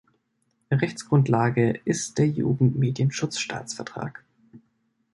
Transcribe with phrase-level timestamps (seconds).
[0.71, 4.23] Rechtsgrundlage ist der Jugendmedienschutz-Staatsvertrag.